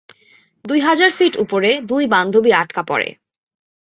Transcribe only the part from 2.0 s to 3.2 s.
বান্ধবী আটকা পড়ে।